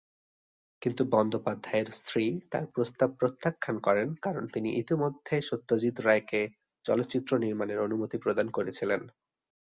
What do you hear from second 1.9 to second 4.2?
স্ত্রী তার প্রস্তাব প্রত্যাখ্যান করেন